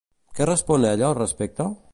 Què 0.39 0.47
respon 0.49 0.87
ella 0.93 1.07
al 1.11 1.17
respecte? 1.21 1.73